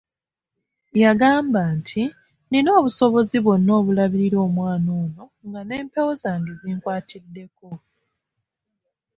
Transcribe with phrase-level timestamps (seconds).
[1.01, 7.67] Yabagamba nti, "Nnina obusobozi bwonna obulabirira omwana ono nga n'empewo zange zinkwatiddeko."